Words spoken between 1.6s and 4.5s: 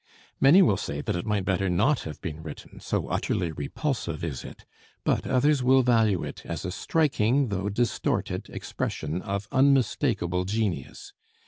not have been written, so utterly repulsive is